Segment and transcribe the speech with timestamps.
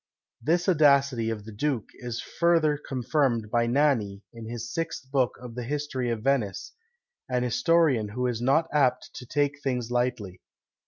[0.41, 5.53] This audacity of the duke is further confirmed by Nani, in his sixth book of
[5.53, 6.73] the History of Venice;
[7.29, 10.41] an historian who is not apt to take things lightly.